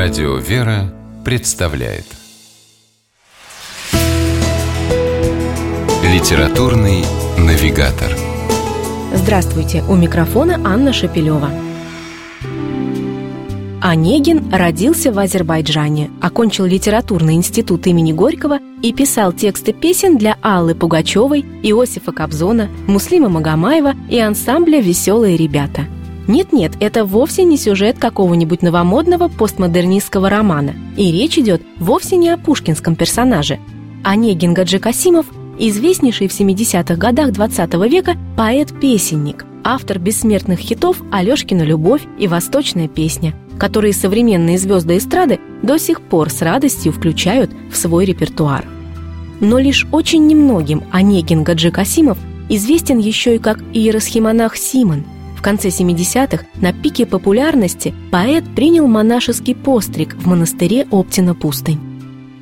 [0.00, 2.04] Радио «Вера» представляет
[6.04, 7.02] Литературный
[7.36, 8.12] навигатор
[9.12, 9.82] Здравствуйте!
[9.88, 11.50] У микрофона Анна Шапилева.
[13.82, 20.76] Онегин родился в Азербайджане, окончил литературный институт имени Горького и писал тексты песен для Аллы
[20.76, 25.88] Пугачевой, Иосифа Кобзона, Муслима Магомаева и ансамбля «Веселые ребята».
[26.28, 30.74] Нет-нет, это вовсе не сюжет какого-нибудь новомодного постмодернистского романа.
[30.94, 33.58] И речь идет вовсе не о пушкинском персонаже.
[34.04, 35.26] Онегин Гаджи Касимов–
[35.58, 43.34] известнейший в 70-х годах 20 века поэт-песенник, автор бессмертных хитов «Алешкина любовь» и «Восточная песня»,
[43.58, 48.66] которые современные звезды эстрады до сих пор с радостью включают в свой репертуар.
[49.40, 52.18] Но лишь очень немногим Онегин Гаджи Касимов
[52.50, 55.04] известен еще и как иеросхимонах Симон–
[55.38, 61.78] в конце 70-х на пике популярности поэт принял монашеский постриг в монастыре Оптина-Пустынь.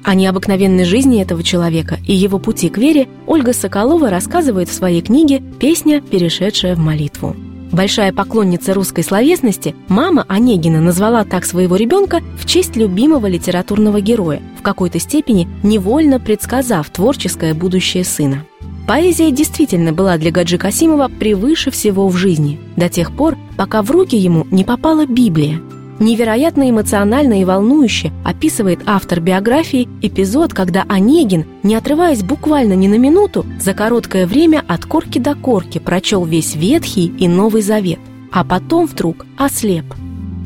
[0.03, 5.03] О необыкновенной жизни этого человека и его пути к вере Ольга Соколова рассказывает в своей
[5.03, 7.37] книге «Песня, перешедшая в молитву».
[7.71, 14.41] Большая поклонница русской словесности, мама Онегина назвала так своего ребенка в честь любимого литературного героя,
[14.59, 18.47] в какой-то степени невольно предсказав творческое будущее сына.
[18.87, 23.91] Поэзия действительно была для Гаджи Касимова превыше всего в жизни, до тех пор, пока в
[23.91, 25.61] руки ему не попала Библия.
[25.99, 32.97] Невероятно эмоционально и волнующе описывает автор биографии эпизод, когда Онегин, не отрываясь буквально ни на
[32.97, 37.99] минуту, за короткое время от корки до корки прочел весь Ветхий и Новый Завет,
[38.31, 39.87] а потом вдруг ослеп.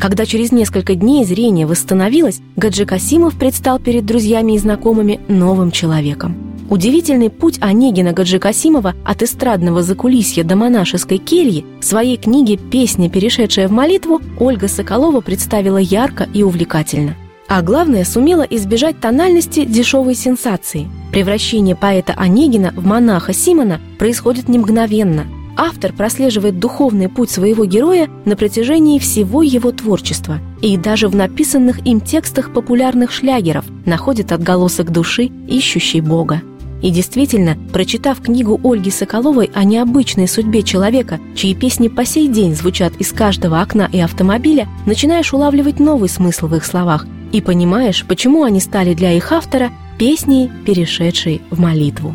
[0.00, 6.46] Когда через несколько дней зрение восстановилось, Гаджи Касимов предстал перед друзьями и знакомыми новым человеком–
[6.70, 13.66] Удивительный путь Онегина Гаджикасимова от эстрадного закулисья до монашеской кельи в своей книге «Песня, перешедшая
[13.66, 17.16] в молитву» Ольга Соколова представила ярко и увлекательно.
[17.48, 20.88] А главное, сумела избежать тональности дешевой сенсации.
[21.10, 25.26] Превращение поэта Онегина в монаха Симона происходит не мгновенно.
[25.56, 31.84] Автор прослеживает духовный путь своего героя на протяжении всего его творчества и даже в написанных
[31.84, 36.42] им текстах популярных шлягеров находит отголосок души, ищущей Бога.
[36.82, 42.54] И действительно, прочитав книгу Ольги Соколовой о необычной судьбе человека, чьи песни по сей день
[42.54, 48.04] звучат из каждого окна и автомобиля, начинаешь улавливать новый смысл в их словах и понимаешь,
[48.08, 52.14] почему они стали для их автора песней, перешедшей в молитву.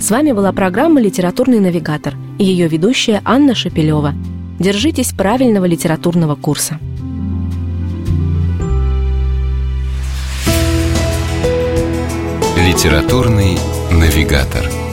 [0.00, 4.14] С вами была программа «Литературный навигатор» и ее ведущая Анна Шапилева.
[4.58, 6.78] Держитесь правильного литературного курса.
[12.66, 13.56] Литературный
[13.92, 14.85] навигатор.